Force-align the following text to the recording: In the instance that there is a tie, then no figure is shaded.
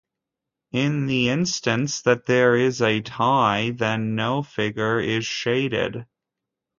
In 0.71 1.05
the 1.05 1.29
instance 1.29 2.01
that 2.01 2.25
there 2.25 2.55
is 2.55 2.81
a 2.81 3.01
tie, 3.01 3.69
then 3.69 4.15
no 4.15 4.41
figure 4.41 4.99
is 4.99 5.27
shaded. 5.27 6.07